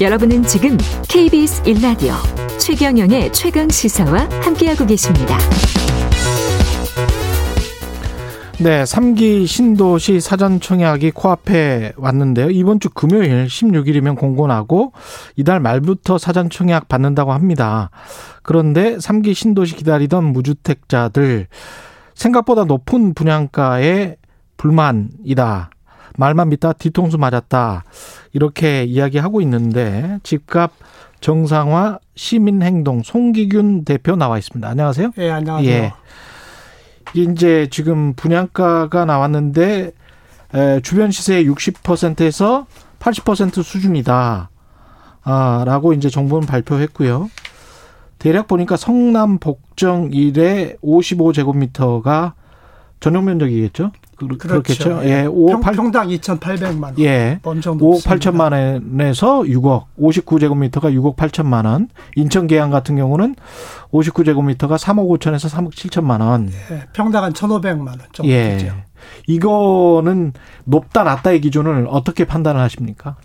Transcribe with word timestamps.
여러분은 0.00 0.44
지금 0.44 0.78
KBS 1.08 1.64
1라디오 1.64 2.12
최경영의 2.60 3.32
최강 3.32 3.68
시사와 3.68 4.28
함께하고 4.42 4.86
계십니다. 4.86 5.36
네, 8.60 8.84
3기 8.84 9.48
신도시 9.48 10.20
사전 10.20 10.60
청약이 10.60 11.10
코앞에 11.10 11.94
왔는데요. 11.96 12.50
이번 12.50 12.78
주 12.78 12.90
금요일 12.90 13.46
16일이면 13.46 14.16
공고나고 14.16 14.92
이달 15.34 15.58
말부터 15.58 16.16
사전 16.16 16.48
청약 16.48 16.86
받는다고 16.86 17.32
합니다. 17.32 17.90
그런데 18.44 18.98
3기 18.98 19.34
신도시 19.34 19.74
기다리던 19.74 20.26
무주택자들 20.26 21.48
생각보다 22.14 22.62
높은 22.62 23.14
분양가에 23.14 24.14
불만이다. 24.56 25.70
말만 26.18 26.48
믿다 26.48 26.72
뒤통수 26.72 27.16
맞았다. 27.16 27.84
이렇게 28.32 28.82
이야기하고 28.84 29.40
있는데 29.42 30.18
집값 30.24 30.72
정상화 31.20 32.00
시민행동 32.16 33.02
송기균 33.04 33.84
대표 33.84 34.16
나와 34.16 34.36
있습니다. 34.36 34.68
안녕하세요. 34.68 35.12
예, 35.18 35.30
안녕하세요. 35.30 35.70
예. 35.70 35.92
이제 37.14 37.68
지금 37.70 38.14
분양가가 38.14 39.04
나왔는데 39.04 39.92
에, 40.54 40.80
주변 40.80 41.12
시세의 41.12 41.48
60%에서 41.48 42.66
80% 42.98 43.62
수준이다. 43.62 44.50
아, 45.22 45.62
라고 45.66 45.92
이제 45.92 46.10
정부는 46.10 46.46
발표했고요. 46.48 47.30
대략 48.18 48.48
보니까 48.48 48.76
성남 48.76 49.38
복정 49.38 50.10
일에 50.12 50.74
55제곱미터가 50.82 52.32
전용 52.98 53.26
면적이겠죠? 53.26 53.92
그렇죠. 54.18 54.48
그렇겠죠. 54.48 55.00
예, 55.04 55.24
5억 55.24 55.62
8 55.62 55.74
평당 55.74 56.08
2,800만 56.08 56.82
원. 56.82 56.98
예. 56.98 57.38
5억 57.42 58.02
8천만 58.02 58.52
원에서 58.52 59.40
6억 59.42 59.84
59제곱미터가 59.98 60.92
6억 60.92 61.16
8천만 61.16 61.66
원. 61.66 61.88
인천 62.16 62.46
계양 62.46 62.70
같은 62.70 62.96
경우는 62.96 63.36
59제곱미터가 63.92 64.76
3억 64.76 65.18
5천에서 65.18 65.48
3억 65.48 65.72
7천만 65.72 66.20
원. 66.20 66.50
예. 66.70 66.82
평당 66.92 67.24
한 67.24 67.32
1,500만 67.32 67.86
원 67.86 67.98
정도 68.12 68.30
예. 68.30 68.56
되죠. 68.58 68.74
이거는 69.26 70.32
높다 70.64 71.04
낮다의 71.04 71.40
기준을 71.40 71.86
어떻게 71.88 72.24
판단을 72.24 72.60
하십니까? 72.60 73.16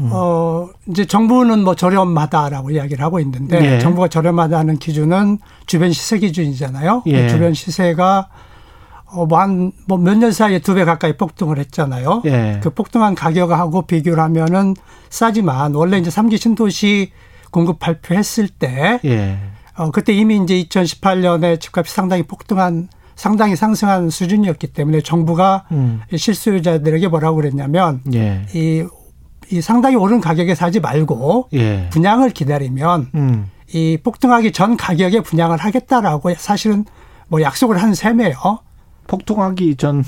음. 0.00 0.10
어, 0.12 0.68
이제 0.88 1.04
정부는 1.04 1.62
뭐 1.62 1.76
저렴하다라고 1.76 2.72
이야기를 2.72 3.04
하고 3.04 3.20
있는데 3.20 3.74
예. 3.74 3.78
정부가 3.78 4.08
저렴하다는 4.08 4.78
기준은 4.78 5.38
주변 5.66 5.92
시세 5.92 6.18
기준이잖아요. 6.18 7.04
예. 7.06 7.28
주변 7.28 7.54
시세가 7.54 8.28
어, 8.28 8.53
뭐 9.26 9.38
한, 9.40 9.72
뭐몇년 9.86 10.32
사이에 10.32 10.58
두 10.58 10.74
배 10.74 10.84
가까이 10.84 11.16
폭등을 11.16 11.58
했잖아요. 11.58 12.22
예. 12.26 12.60
그 12.62 12.70
폭등한 12.70 13.14
가격하고 13.14 13.82
비교를 13.82 14.22
하면은 14.24 14.74
싸지만 15.10 15.74
원래 15.74 15.98
이제 15.98 16.10
삼기 16.10 16.36
신도시 16.38 17.12
공급 17.50 17.78
발표했을 17.78 18.48
때, 18.48 18.98
예. 19.04 19.38
어, 19.76 19.90
그때 19.90 20.12
이미 20.12 20.36
이제 20.42 20.54
2018년에 20.64 21.60
집값이 21.60 21.94
상당히 21.94 22.22
폭등한 22.24 22.88
상당히 23.16 23.54
상승한 23.54 24.10
수준이었기 24.10 24.68
때문에 24.68 25.00
정부가 25.00 25.66
음. 25.70 26.00
실수요자들에게 26.16 27.06
뭐라고 27.08 27.36
그랬냐면 27.36 28.00
예. 28.12 28.44
이, 28.52 28.84
이 29.50 29.60
상당히 29.60 29.94
오른 29.94 30.20
가격에 30.20 30.56
사지 30.56 30.80
말고 30.80 31.50
예. 31.52 31.88
분양을 31.90 32.30
기다리면 32.30 33.10
음. 33.14 33.50
이 33.72 33.98
폭등하기 34.02 34.50
전 34.50 34.76
가격에 34.76 35.20
분양을 35.20 35.58
하겠다라고 35.58 36.34
사실은 36.36 36.84
뭐 37.28 37.40
약속을 37.40 37.80
한 37.80 37.94
셈이에요. 37.94 38.34
폭통하기 39.06 39.76
전 39.76 40.04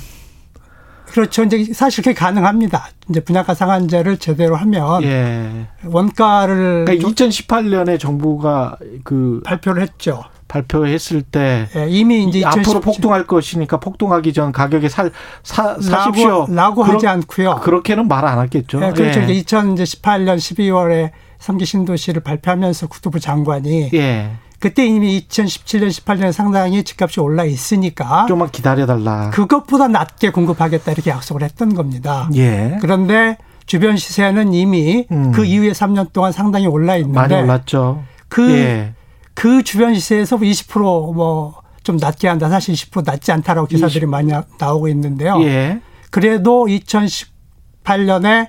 그렇죠. 1.06 1.44
이제 1.44 1.72
사실 1.72 2.02
그게 2.02 2.14
가능합니다. 2.14 2.88
이제 3.08 3.20
분양가 3.20 3.54
상한제를 3.54 4.18
제대로 4.18 4.56
하면 4.56 5.02
예. 5.04 5.68
원가를 5.84 6.84
그러니까 6.84 7.08
2018년에 7.08 7.98
정부가 7.98 8.76
그 9.04 9.40
발표를 9.44 9.82
했죠. 9.82 10.24
발표했을 10.48 11.22
때 11.22 11.68
예, 11.74 11.86
이미 11.88 12.24
이제 12.24 12.44
앞으로 12.44 12.80
폭등할 12.80 13.26
것이니까 13.26 13.80
폭등하기 13.80 14.32
전 14.32 14.52
가격에 14.52 14.88
사, 14.88 15.08
사 15.42 15.76
사십시오. 15.80 16.46
라고 16.50 16.82
그러, 16.82 16.94
하지 16.94 17.06
않고요. 17.06 17.60
그렇게는 17.62 18.08
말 18.08 18.24
안 18.24 18.40
했겠죠. 18.42 18.80
예, 18.82 18.90
그렇죠. 18.92 19.20
예. 19.20 19.26
2018년 19.26 20.36
12월에 20.36 21.10
삼기 21.38 21.64
신도시를 21.64 22.22
발표하면서 22.22 22.88
국토부 22.88 23.20
장관이 23.20 23.90
예. 23.94 24.32
그때 24.58 24.86
이미 24.86 25.20
2017년, 25.28 25.88
18년에 25.88 26.32
상당히 26.32 26.82
집값이 26.82 27.20
올라 27.20 27.44
있으니까 27.44 28.26
좀만 28.26 28.50
기다려달라. 28.50 29.30
그것보다 29.30 29.88
낮게 29.88 30.30
공급하겠다 30.30 30.92
이렇게 30.92 31.10
약속을 31.10 31.42
했던 31.42 31.74
겁니다. 31.74 32.28
예. 32.34 32.78
그런데 32.80 33.36
주변 33.66 33.96
시세는 33.96 34.54
이미 34.54 35.06
음. 35.10 35.32
그 35.32 35.44
이후에 35.44 35.72
3년 35.72 36.12
동안 36.12 36.32
상당히 36.32 36.66
올라 36.66 36.96
있는데 36.96 37.18
많이 37.18 37.34
올랐죠. 37.34 38.04
그, 38.28 38.50
예. 38.52 38.94
그 39.34 39.62
주변 39.62 39.94
시세에서 39.94 40.36
20%뭐 40.38 41.60
좀 41.82 41.96
낮게 41.98 42.26
한다. 42.26 42.48
사실 42.48 42.74
20% 42.74 43.04
낮지 43.04 43.32
않다라고 43.32 43.66
기사들이 43.66 43.98
20. 43.98 44.08
많이 44.08 44.32
나오고 44.58 44.88
있는데요. 44.88 45.40
예. 45.42 45.80
그래도 46.10 46.66
2018년에 46.66 48.48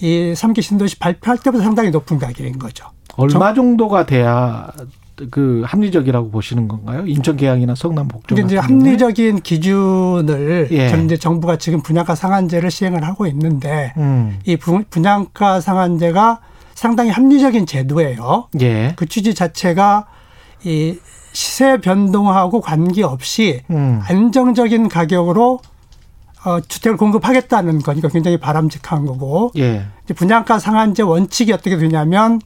이 0.00 0.32
3기 0.34 0.62
신도시 0.62 0.98
발표할 0.98 1.38
때보다 1.38 1.64
상당히 1.64 1.90
높은 1.90 2.18
가격인 2.18 2.58
거죠. 2.58 2.86
얼마 3.16 3.52
정도가 3.52 4.06
돼야 4.06 4.70
그 5.30 5.62
합리적이라고 5.66 6.30
보시는 6.30 6.68
건가요? 6.68 7.06
인천 7.06 7.36
계양이나 7.36 7.74
성남 7.74 8.08
복종. 8.08 8.38
이제 8.38 8.56
합리적인 8.56 9.40
기준을 9.40 10.68
예. 10.72 11.04
이제 11.04 11.16
정부가 11.16 11.56
지금 11.56 11.82
분양가 11.82 12.14
상한제를 12.14 12.70
시행을 12.70 13.04
하고 13.04 13.26
있는데 13.26 13.92
음. 13.96 14.38
이 14.44 14.56
분양가 14.56 15.60
상한제가 15.60 16.40
상당히 16.74 17.10
합리적인 17.10 17.66
제도예요. 17.66 18.48
예. 18.60 18.94
그 18.96 19.06
취지 19.06 19.34
자체가 19.34 20.06
이 20.64 20.98
시세 21.32 21.78
변동하고 21.80 22.60
관계없이 22.60 23.62
음. 23.70 24.00
안정적인 24.02 24.88
가격으로 24.88 25.60
어, 26.44 26.60
주택을 26.60 26.96
공급하겠다는 26.96 27.80
거니까 27.80 28.08
굉장히 28.08 28.38
바람직한 28.38 29.04
거고. 29.04 29.52
예. 29.58 29.84
이제 30.04 30.14
분양가 30.14 30.58
상한제 30.58 31.02
원칙이 31.02 31.52
어떻게 31.52 31.76
되냐면 31.76 32.40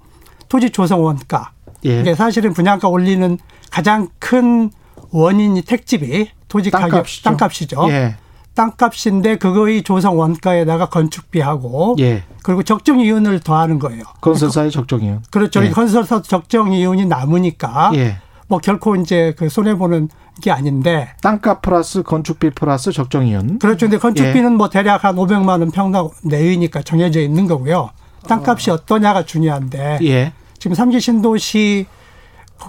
토지 0.49 0.71
조성 0.71 1.05
원가 1.05 1.53
예. 1.84 2.00
이게 2.00 2.15
사실은 2.15 2.53
분양가 2.53 2.89
올리는 2.89 3.39
가장 3.71 4.09
큰 4.19 4.71
원인이 5.11 5.62
택집이 5.62 6.31
토지. 6.49 6.71
가격 6.71 7.06
땅값이죠. 7.22 7.87
예. 7.91 8.17
땅값인데 8.55 9.37
그거의 9.37 9.83
조성 9.83 10.19
원가에다가 10.19 10.89
건축비하고 10.89 11.97
예. 11.99 12.23
그리고 12.43 12.62
적정 12.62 13.00
이윤을 13.00 13.41
더하는 13.41 13.78
거예요. 13.78 14.03
건설사의 14.21 14.71
적정 14.71 15.03
이윤. 15.03 15.23
그렇죠. 15.31 15.65
예. 15.65 15.71
건설사 15.71 16.23
적정 16.23 16.73
이윤이 16.73 17.06
남으니까 17.06 17.91
예. 17.94 18.19
뭐 18.47 18.59
결코 18.59 18.94
이제 18.97 19.34
그 19.37 19.49
손해 19.49 19.75
보는 19.77 20.09
게 20.41 20.50
아닌데 20.50 21.11
땅값 21.23 21.62
플러스 21.62 22.03
건축비 22.03 22.50
플러스 22.50 22.93
적정 22.93 23.27
이윤. 23.27 23.59
그렇죠. 23.59 23.87
근데 23.87 23.99
건축비는 23.99 24.53
예. 24.53 24.56
뭐 24.56 24.69
대략 24.69 25.05
한 25.05 25.17
500만 25.17 25.49
원 25.49 25.71
평당 25.71 26.11
내외니까 26.23 26.83
정해져 26.83 27.21
있는 27.21 27.47
거고요. 27.47 27.91
땅값이 28.28 28.71
어. 28.71 28.78
떠냐가 28.87 29.25
중요한데 29.25 29.99
예. 30.03 30.33
지금 30.65 30.75
삼기 30.75 30.99
신도시 30.99 31.85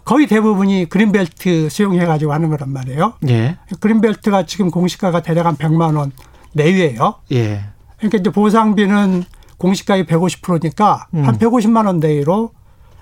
거의 0.03 0.27
대부분이 0.27 0.89
그린벨트 0.89 1.69
수용해가지고 1.69 2.33
하는 2.33 2.49
거란 2.49 2.73
말이에요. 2.73 3.13
예. 3.29 3.57
그린벨트가 3.79 4.45
지금 4.45 4.69
공시가가 4.69 5.21
대략 5.21 5.45
한 5.45 5.55
100만 5.55 5.95
원 5.95 6.11
내외예요. 6.51 7.15
예. 7.31 7.63
그러니까 7.95 8.17
이제 8.17 8.29
보상비는 8.31 9.23
공시가의 9.55 10.03
150%니까 10.07 11.07
음. 11.13 11.25
한 11.25 11.37
150만 11.37 11.85
원 11.85 12.01
내외로 12.01 12.51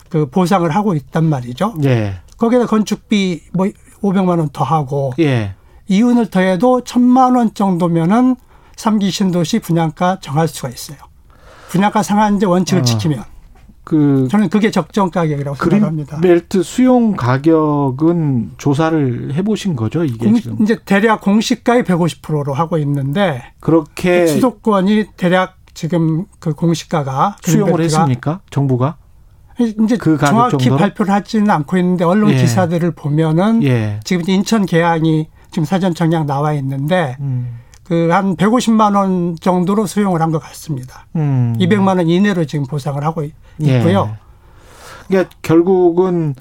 그 0.10 0.30
보상을 0.30 0.70
하고 0.70 0.94
있단 0.94 1.26
말이죠. 1.26 1.74
예. 1.86 2.18
거기다 2.38 2.68
건축비 2.68 3.46
뭐 3.54 3.66
500만 4.04 4.38
원 4.38 4.50
더 4.54 4.64
하고 4.64 5.12
예. 5.18 5.56
이윤을 5.88 6.30
더해도 6.30 6.82
1000만 6.82 7.36
원 7.36 7.56
정도면은 7.56 8.36
삼기 8.76 9.10
신도시 9.10 9.58
분양가 9.58 10.20
정할 10.22 10.48
수가 10.48 10.70
있어요. 10.70 11.00
분양가 11.70 12.04
상한제 12.04 12.46
원칙을 12.46 12.82
어. 12.84 12.86
지키면. 12.86 13.33
그 13.84 14.28
저는 14.32 14.50
그게 14.50 14.72
적정 14.72 15.10
가격이라고 15.10 15.56
생각합니다. 15.56 16.22
벨트 16.22 16.64
수용 16.64 17.16
가격은 17.16 18.52
조사를 18.58 19.34
해보신 19.34 19.76
거죠 19.76 20.06
이게 20.06 20.26
공, 20.26 20.36
지금 20.36 20.58
이제 20.62 20.78
대략 20.86 21.22
공시가의 21.22 21.84
150%로 21.84 22.54
하고 22.54 22.78
있는데 22.78 23.44
그렇게 23.60 24.26
수도권이 24.28 25.08
대략 25.18 25.58
지금 25.74 26.26
그 26.40 26.54
공시가가 26.54 27.38
수용을 27.42 27.82
했습니까 27.82 28.40
정부가? 28.50 28.98
이제 29.60 29.98
그 29.98 30.18
정확히 30.18 30.58
정도로? 30.58 30.78
발표를 30.78 31.14
하지는 31.14 31.50
않고 31.50 31.78
있는데 31.78 32.04
언론 32.06 32.32
예. 32.32 32.38
기사들을 32.38 32.92
보면은 32.92 33.64
예. 33.64 34.00
지금 34.04 34.28
인천 34.28 34.66
계양이 34.66 35.28
지금 35.52 35.66
사전 35.66 35.94
청약 35.94 36.26
나와 36.26 36.54
있는데 36.54 37.18
음. 37.20 37.60
그 37.84 38.10
한 38.12 38.36
150만 38.38 38.96
원 38.96 39.36
정도로 39.40 39.86
수용을 39.88 40.22
한 40.22 40.32
것 40.32 40.40
같습니다. 40.40 41.06
음. 41.16 41.56
200만 41.60 41.98
원 41.98 42.08
이내로 42.10 42.46
지금 42.46 42.66
보상을 42.66 43.02
하고 43.04 43.24
있고요. 43.24 44.10
예. 44.14 44.18
그러니까 45.08 45.30
결국은 45.42 46.34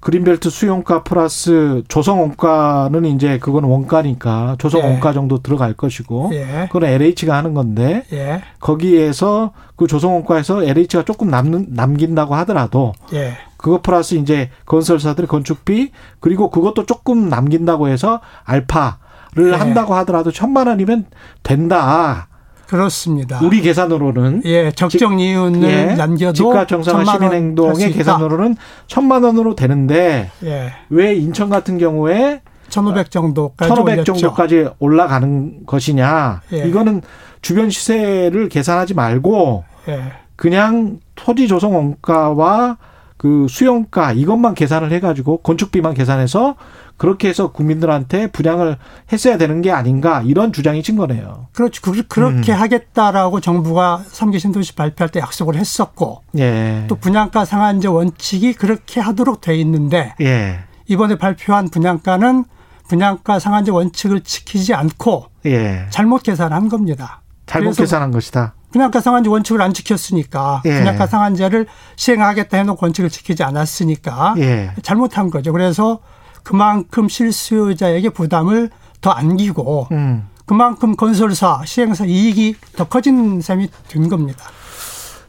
그린벨트 0.00 0.50
수용가 0.50 1.02
플러스 1.02 1.82
조성 1.88 2.20
원가는 2.20 3.04
이제 3.06 3.38
그건 3.38 3.64
원가니까 3.64 4.54
조성 4.58 4.80
예. 4.82 4.84
원가 4.84 5.12
정도 5.12 5.38
들어갈 5.42 5.72
것이고 5.74 6.30
예. 6.32 6.68
그건 6.70 6.84
LH가 6.88 7.34
하는 7.36 7.54
건데 7.54 8.04
예. 8.12 8.40
거기에서 8.60 9.52
그 9.74 9.86
조성 9.86 10.14
원가에서 10.14 10.62
LH가 10.62 11.04
조금 11.04 11.28
남는 11.28 11.68
남긴다고 11.70 12.34
하더라도 12.36 12.92
예. 13.14 13.32
그거 13.56 13.80
플러스 13.82 14.14
이제 14.14 14.50
건설사들의 14.66 15.26
건축비 15.28 15.90
그리고 16.20 16.50
그것도 16.50 16.86
조금 16.86 17.28
남긴다고 17.28 17.88
해서 17.88 18.20
알파 18.44 18.98
를 19.36 19.52
예. 19.52 19.56
한다고 19.56 19.94
하더라도 19.96 20.32
천만 20.32 20.66
원이면 20.66 21.04
된다. 21.42 22.28
그렇습니다. 22.66 23.38
우리 23.42 23.60
계산으로는 23.60 24.42
예 24.46 24.72
적정 24.72 25.20
이윤을 25.20 25.62
예, 25.62 25.94
남겨도 25.94 26.32
집가 26.32 26.66
정상화 26.66 27.04
시민행동의 27.04 27.92
계산으로는 27.92 28.56
천만 28.86 29.22
원으로 29.22 29.54
되는데 29.54 30.30
예. 30.42 30.72
왜 30.88 31.14
인천 31.14 31.50
같은 31.50 31.78
경우에 31.78 32.40
1,500 32.70 33.10
정도까지 33.10 33.70
1,500 33.70 34.04
정도까지 34.04 34.68
올라가는 34.78 35.66
것이냐? 35.66 36.40
예. 36.54 36.66
이거는 36.66 37.02
주변 37.42 37.68
시세를 37.70 38.48
계산하지 38.48 38.94
말고 38.94 39.64
예. 39.88 40.12
그냥 40.34 40.98
토지 41.14 41.46
조성 41.46 41.76
원가와 41.76 42.78
그 43.16 43.46
수용가 43.48 44.12
이것만 44.12 44.54
계산을 44.54 44.92
해가지고 44.92 45.38
건축비만 45.38 45.94
계산해서 45.94 46.56
그렇게 46.96 47.28
해서 47.28 47.52
국민들한테 47.52 48.28
분양을 48.28 48.78
했어야 49.12 49.36
되는 49.36 49.60
게 49.60 49.70
아닌가 49.70 50.22
이런 50.24 50.52
주장이 50.52 50.82
진 50.82 50.96
거네요. 50.96 51.48
그렇죠. 51.52 51.82
그렇게 52.08 52.52
음. 52.52 52.60
하겠다라고 52.60 53.40
정부가 53.40 54.02
3기 54.10 54.38
신도시 54.38 54.74
발표할 54.74 55.10
때 55.10 55.20
약속을 55.20 55.56
했었고 55.56 56.22
예. 56.38 56.84
또 56.88 56.96
분양가 56.96 57.44
상한제 57.44 57.88
원칙이 57.88 58.54
그렇게 58.54 59.00
하도록 59.00 59.40
돼 59.40 59.56
있는데 59.56 60.14
예. 60.20 60.60
이번에 60.86 61.16
발표한 61.18 61.68
분양가는 61.68 62.44
분양가 62.88 63.38
상한제 63.40 63.72
원칙을 63.72 64.20
지키지 64.20 64.72
않고 64.72 65.26
예. 65.46 65.86
잘못 65.90 66.22
계산한 66.22 66.68
겁니다. 66.68 67.20
잘못 67.44 67.76
계산한 67.76 68.10
것이다. 68.10 68.54
분양가 68.72 69.00
상한제 69.00 69.30
원칙을 69.30 69.62
안 69.62 69.72
지켰으니까 69.72 70.62
예. 70.64 70.78
분양가 70.78 71.06
상한제를 71.06 71.66
시행하겠다 71.96 72.56
해놓고 72.58 72.84
원칙을 72.84 73.10
지키지 73.10 73.42
않았으니까 73.42 74.34
예. 74.38 74.72
잘못한 74.82 75.30
거죠. 75.30 75.52
그래서 75.52 76.00
그만큼 76.46 77.08
실수요자에게 77.08 78.10
부담을 78.10 78.70
더 79.00 79.10
안기고 79.10 79.88
음. 79.90 80.28
그만큼 80.44 80.94
건설사, 80.94 81.60
시행사 81.64 82.04
이익이 82.06 82.54
더 82.76 82.84
커진 82.84 83.40
셈이 83.40 83.68
된 83.88 84.08
겁니다. 84.08 84.44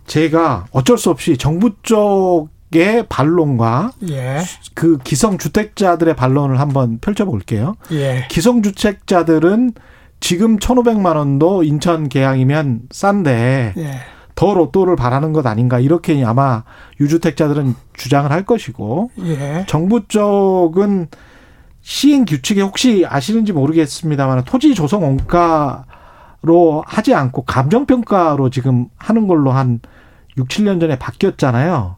제가 0.06 0.68
어쩔 0.69 1.00
수 1.00 1.10
없이 1.10 1.36
정부 1.36 1.72
쪽의 1.81 3.08
반론과 3.10 3.94
예. 4.10 4.44
그 4.75 5.00
기성주택자들의 5.00 6.16
반론을 6.16 6.60
한번 6.60 7.00
펼쳐볼게요. 7.00 7.78
예. 7.94 8.28
기성주택자들은 8.30 9.74
지금 10.20 10.58
1,500만 10.58 11.16
원도 11.16 11.63
인천 11.63 12.10
계양이면 12.10 12.90
싼데 12.92 13.74
예. 13.75 14.02
더 14.38 14.54
로또를 14.54 14.95
바라는 14.95 15.34
것 15.34 15.48
아닌가 15.48 15.80
이렇게 15.80 16.24
아마 16.24 16.63
유주택자들은 17.00 17.74
주장을 17.94 18.31
할 18.31 18.45
것이고 18.45 19.10
예. 19.24 19.66
정부 19.68 20.07
쪽은 20.07 21.07
시행 21.81 22.24
규칙에 22.24 22.62
혹시 22.62 23.04
아시는지 23.07 23.51
모르겠습니다만 23.51 24.44
토지 24.44 24.75
조성 24.75 25.04
원가로 25.04 26.84
하지 26.86 27.16
않고 27.16 27.45
감정 27.45 27.88
평가로 27.88 28.51
지금 28.51 28.86
하는 28.95 29.25
걸로 29.25 29.51
한 29.51 29.80
6, 30.38 30.48
7년 30.50 30.80
전에 30.80 31.00
바뀌었잖아요. 31.00 31.95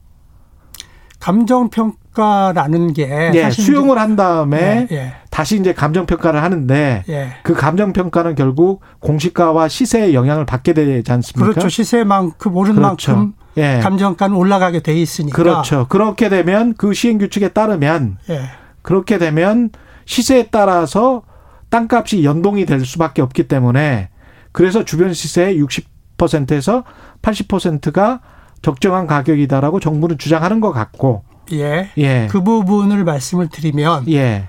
감정 1.19 1.69
평 1.69 1.95
가라는 2.19 2.94
게 2.94 3.31
예, 3.33 3.50
수용을 3.50 3.98
한 3.98 4.16
다음에 4.16 4.88
예, 4.92 4.95
예. 4.95 5.13
다시 5.30 5.57
이제 5.57 5.74
감정 5.74 6.06
평가를 6.06 6.44
하는데 6.44 7.04
예. 7.07 7.30
그 7.44 7.54
감정 7.54 7.94
평가는 7.94 8.36
결국 8.36 8.81
공시가와 9.00 9.69
시세에 9.69 10.13
영향을 10.13 10.45
받게 10.45 10.74
되지 10.74 11.12
않습니까? 11.12 11.51
그렇죠. 11.51 11.69
시세만큼 11.69 12.56
오른 12.56 12.75
그렇죠. 12.75 13.13
만큼 13.13 13.33
예. 13.57 13.80
감정가는 13.81 14.36
올라가게 14.36 14.81
돼 14.81 14.94
있으니까. 14.94 15.36
그렇죠. 15.36 15.88
그렇게 15.88 16.30
되면 16.30 16.74
그 16.77 16.94
시행 16.94 17.18
규칙에 17.18 17.50
따르면 17.50 18.18
예. 18.30 18.42
그렇게 18.81 19.18
되면 19.18 19.69
시세에 20.06 20.48
따라서 20.51 21.24
땅값이 21.69 22.24
연동이 22.24 22.65
될 22.65 22.86
수밖에 22.86 23.22
없기 23.22 23.48
때문에 23.48 24.10
그래서 24.51 24.83
주변 24.83 25.13
시세의 25.13 25.62
60%에서 25.62 26.83
80%가 27.22 28.22
적정한 28.62 29.07
가격이다라고 29.07 29.80
정부는 29.80 30.18
주장하는 30.18 30.60
것 30.60 30.72
같고. 30.72 31.24
예. 31.51 31.90
예. 31.98 32.28
그 32.30 32.44
부분을 32.44 33.04
말씀을 33.04 33.50
드리면. 33.50 34.12
예. 34.12 34.48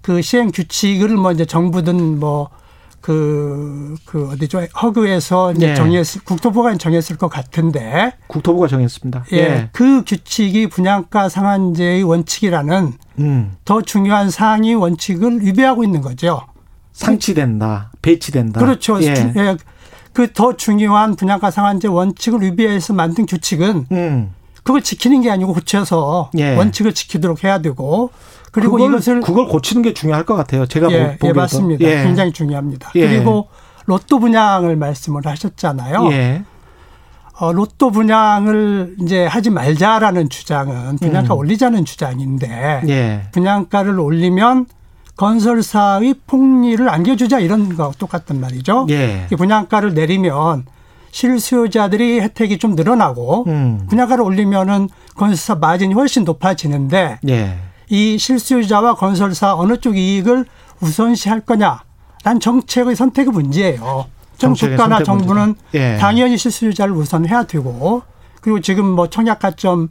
그 0.00 0.20
시행 0.20 0.50
규칙을 0.50 1.10
뭐 1.10 1.32
이제 1.32 1.44
정부든 1.44 2.18
뭐 2.18 2.50
그, 3.00 3.96
그, 4.04 4.30
어디죠? 4.30 4.60
허그에서 4.80 5.52
이제 5.52 5.70
예. 5.70 5.74
정했을, 5.74 6.22
국토부가 6.22 6.74
정했을 6.76 7.16
것 7.16 7.28
같은데. 7.28 8.12
국토부가 8.28 8.68
정했습니다. 8.68 9.24
예. 9.32 9.36
예. 9.36 9.68
그 9.72 10.04
규칙이 10.04 10.68
분양가 10.68 11.28
상한제의 11.28 12.04
원칙이라는 12.04 12.92
음. 13.18 13.56
더 13.64 13.82
중요한 13.82 14.30
상위 14.30 14.74
원칙을 14.74 15.44
위배하고 15.44 15.82
있는 15.82 16.00
거죠. 16.00 16.46
상치된다. 16.92 17.90
배치된다. 18.02 18.60
그렇죠. 18.60 19.02
예. 19.02 19.32
예. 19.36 19.56
그더 20.12 20.56
중요한 20.56 21.16
분양가 21.16 21.50
상한제 21.50 21.88
원칙을 21.88 22.42
위배해서 22.42 22.92
만든 22.92 23.26
규칙은 23.26 23.86
음. 23.90 24.34
그걸 24.62 24.82
지키는 24.82 25.22
게 25.22 25.30
아니고 25.30 25.54
고쳐서 25.54 26.30
예. 26.38 26.56
원칙을 26.56 26.94
지키도록 26.94 27.44
해야 27.44 27.60
되고 27.60 28.10
그리고 28.52 28.76
그걸, 28.76 28.90
이것을 28.90 29.20
그걸 29.22 29.48
고치는 29.48 29.82
게 29.82 29.94
중요할 29.94 30.24
것 30.24 30.34
같아요. 30.36 30.66
제가 30.66 30.90
예, 30.92 31.16
보기에도. 31.18 31.28
예, 31.28 31.32
맞습니다. 31.32 31.84
예. 31.84 32.02
굉장히 32.04 32.32
중요합니다. 32.32 32.92
예. 32.94 33.08
그리고 33.08 33.48
로또 33.86 34.18
분양을 34.18 34.76
말씀을 34.76 35.22
하셨잖아요. 35.24 36.12
예. 36.12 36.44
어, 37.38 37.52
로또 37.52 37.90
분양을 37.90 38.96
이제 39.00 39.26
하지 39.26 39.50
말자라는 39.50 40.28
주장은 40.28 40.98
분양가 40.98 41.34
음. 41.34 41.38
올리자는 41.38 41.84
주장인데 41.84 42.82
예. 42.88 43.22
분양가를 43.32 43.98
올리면 43.98 44.66
건설사의 45.16 46.14
폭리를 46.26 46.88
안겨주자 46.88 47.40
이런 47.40 47.74
거 47.74 47.92
똑같단 47.98 48.40
말이죠. 48.40 48.86
예. 48.90 49.26
분양가를 49.36 49.94
내리면 49.94 50.66
실수요자들이 51.12 52.20
혜택이 52.20 52.58
좀 52.58 52.74
늘어나고 52.74 53.44
음. 53.46 53.86
분양가를 53.88 54.24
올리면은 54.24 54.88
건설사 55.14 55.54
마진이 55.54 55.94
훨씬 55.94 56.24
높아지는데 56.24 57.20
예. 57.28 57.58
이 57.88 58.18
실수요자와 58.18 58.94
건설사 58.94 59.54
어느 59.54 59.76
쪽 59.76 59.96
이익을 59.96 60.46
우선시할 60.80 61.42
거냐란 61.42 62.40
정책의 62.40 62.96
선택의 62.96 63.32
문제예요. 63.32 64.06
정 64.38 64.54
국가나 64.54 65.02
정부는 65.04 65.54
예. 65.74 65.98
당연히 65.98 66.36
실수요자를 66.36 66.94
우선해야 66.94 67.44
되고 67.44 68.02
그리고 68.40 68.60
지금 68.60 68.86
뭐 68.86 69.08
청약 69.08 69.38
가점 69.38 69.88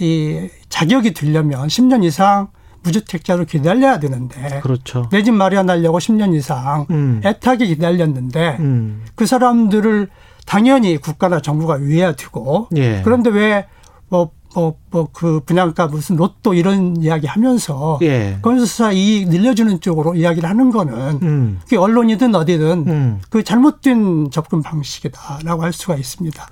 이 0.00 0.48
자격이 0.70 1.12
되려면 1.14 1.68
10년 1.68 2.02
이상 2.02 2.48
무주택자로 2.84 3.44
기다려야 3.46 3.98
되는데 3.98 4.60
그렇죠. 4.60 5.08
내 5.10 5.22
집 5.22 5.32
마련하려고 5.34 5.98
10년 5.98 6.34
이상 6.34 6.86
음. 6.90 7.20
애타게 7.24 7.66
기다렸는데 7.66 8.56
음. 8.60 9.04
그 9.14 9.26
사람들을 9.26 10.08
당연히 10.46 10.98
국가나 10.98 11.40
정부가 11.40 11.74
위해야 11.76 12.12
되고 12.14 12.68
예. 12.76 13.00
그런데 13.02 13.30
왜뭐 13.30 13.64
뭐 14.10 14.74
뭐 14.90 15.08
그 15.12 15.40
분양가 15.44 15.88
무슨 15.88 16.14
로또 16.14 16.54
이런 16.54 16.96
이야기 16.98 17.26
하면서 17.26 17.98
예. 18.02 18.38
건설사 18.40 18.92
이익 18.92 19.28
늘려주는 19.28 19.80
쪽으로 19.80 20.14
이야기를 20.14 20.48
하는 20.48 20.70
거는 20.70 21.18
음. 21.22 21.58
그게 21.64 21.76
언론이든 21.76 22.32
어디든 22.34 22.84
음. 22.86 23.20
그 23.30 23.42
잘못된 23.42 24.30
접근 24.30 24.62
방식이다라고 24.62 25.62
할 25.64 25.72
수가 25.72 25.96
있습니다. 25.96 26.46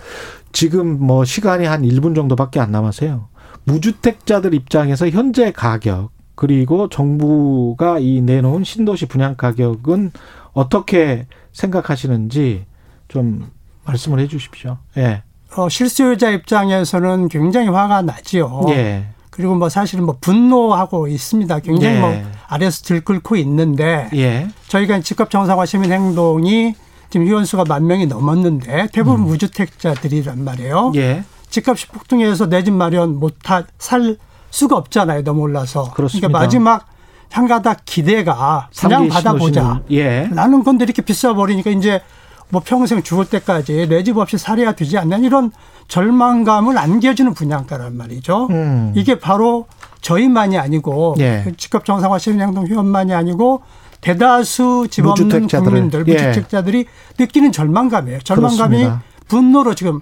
지금 0.50 0.98
뭐 0.98 1.24
시간이 1.24 1.64
한 1.66 1.82
1분 1.82 2.16
정도밖에 2.16 2.58
안 2.58 2.72
남았어요. 2.72 3.28
무주택자들 3.64 4.52
입장에서 4.54 5.08
현재 5.08 5.52
가격 5.52 6.10
그리고 6.42 6.88
정부가 6.88 8.00
이 8.00 8.20
내놓은 8.20 8.64
신도시 8.64 9.06
분양 9.06 9.36
가격은 9.36 10.10
어떻게 10.52 11.26
생각하시는지 11.52 12.64
좀 13.06 13.48
말씀을 13.84 14.18
해 14.18 14.26
주십시오. 14.26 14.78
예. 14.96 15.22
어, 15.54 15.68
실수요자 15.68 16.30
입장에서는 16.30 17.28
굉장히 17.28 17.68
화가 17.68 18.02
나지요. 18.02 18.62
예. 18.70 19.04
그리고 19.30 19.54
뭐 19.54 19.68
사실은 19.68 20.04
뭐 20.04 20.16
분노하고 20.20 21.06
있습니다. 21.06 21.60
굉장히 21.60 22.00
뭐 22.00 22.10
예. 22.10 22.22
뭐 22.22 22.30
아래서 22.48 22.82
들끓고 22.86 23.36
있는데 23.36 24.10
예. 24.14 24.48
저희가 24.66 24.98
직업 24.98 25.30
정상화 25.30 25.64
시민 25.64 25.92
행동이 25.92 26.74
지금 27.10 27.24
위원수가 27.24 27.66
만 27.68 27.86
명이 27.86 28.06
넘었는데 28.06 28.88
대부분 28.92 29.20
음. 29.20 29.26
무주택자들이란 29.26 30.42
말이에요. 30.42 30.90
예. 30.96 31.22
집값이 31.50 31.86
폭등해서 31.86 32.48
내 32.48 32.64
집 32.64 32.72
마련 32.74 33.20
못할 33.20 33.64
살 33.78 34.16
수가 34.52 34.76
없잖아요. 34.76 35.24
너무 35.24 35.40
올라서. 35.40 35.90
그렇습니다. 35.94 36.28
그러니까 36.28 36.38
마지막 36.44 36.86
한 37.30 37.48
가닥 37.48 37.80
기대가 37.86 38.68
그냥 38.78 39.08
받아보자. 39.08 39.80
예. 39.90 40.28
라는 40.32 40.62
건데 40.62 40.84
이렇게 40.84 41.00
비싸 41.02 41.32
버리니까 41.34 41.70
이제 41.70 42.02
뭐 42.50 42.60
평생 42.62 43.02
죽을 43.02 43.24
때까지 43.24 43.88
내 43.88 44.04
집 44.04 44.18
없이 44.18 44.36
살아야 44.36 44.72
되지 44.72 44.98
않나 44.98 45.16
이런 45.16 45.50
절망감을 45.88 46.76
안겨주는 46.76 47.32
분양가란 47.32 47.96
말이죠. 47.96 48.48
음. 48.50 48.92
이게 48.94 49.18
바로 49.18 49.66
저희만이 50.02 50.58
아니고 50.58 51.14
예. 51.20 51.44
직업 51.56 51.86
정상화 51.86 52.18
시민행동 52.18 52.66
회원만이 52.66 53.14
아니고 53.14 53.62
대다수 54.02 54.88
집 54.90 55.06
없는 55.06 55.46
국민들, 55.46 56.04
예. 56.08 56.12
무주택자들이 56.12 56.78
예. 56.80 56.84
느끼는 57.18 57.52
절망감이에요. 57.52 58.20
절망감이 58.20 58.76
그렇습니다. 58.76 59.02
분노로 59.28 59.74
지금 59.74 60.00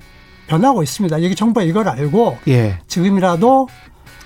변하고 0.49 0.83
있습니다. 0.83 1.23
여기 1.23 1.37
정부가 1.37 1.63
이걸 1.65 1.89
알고 1.89 2.39
예. 2.49 2.81
지금이라도 2.89 3.69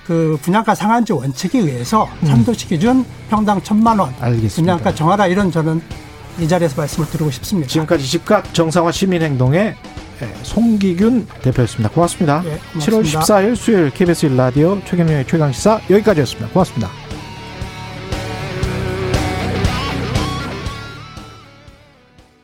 그 0.05 0.37
분양가 0.41 0.75
상한제 0.75 1.13
원칙에 1.13 1.59
의해서 1.59 2.07
음. 2.21 2.27
상도시 2.27 2.67
기준 2.67 3.05
평당 3.29 3.61
천만 3.61 3.99
원 3.99 4.13
알겠습니다. 4.19 4.55
분양가 4.55 4.93
정하라 4.93 5.27
이런 5.27 5.51
저는 5.51 5.81
이 6.39 6.47
자리에서 6.47 6.75
말씀을 6.81 7.09
드리고 7.09 7.31
싶습니다. 7.31 7.69
지금까지 7.69 8.05
집값 8.05 8.53
정상화 8.53 8.91
시민행동의 8.91 9.75
송기균 10.43 11.27
대표였습니다. 11.41 11.89
고맙습니다. 11.89 12.43
예, 12.45 12.59
고맙습니다. 12.73 13.19
7월 13.19 13.23
14일 13.23 13.55
수요일 13.55 13.89
KBS 13.89 14.29
1라디오 14.29 14.85
최경영의 14.85 15.27
최강시사 15.27 15.81
여기까지였습니다. 15.89 16.51
고맙습니다. 16.51 17.04